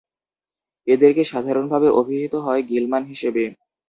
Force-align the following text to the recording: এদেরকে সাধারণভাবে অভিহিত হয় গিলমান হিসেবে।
এদেরকে 0.87 1.23
সাধারণভাবে 1.25 1.87
অভিহিত 1.99 2.33
হয় 2.45 2.61
গিলমান 2.69 3.03
হিসেবে। 3.05 3.43